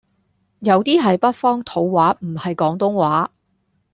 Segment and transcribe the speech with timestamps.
[0.61, 3.31] 有 D 係北方土話唔係廣東話